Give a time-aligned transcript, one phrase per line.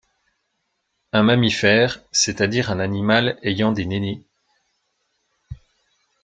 [1.13, 4.23] Un mammifère, c'est-à-dire un animal ayant des nénés.